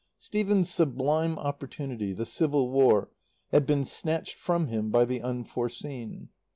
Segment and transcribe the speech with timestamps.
[0.17, 3.11] Stephen's sublime opportunity, the civil war,
[3.51, 6.29] had been snatched from him by the unforeseen.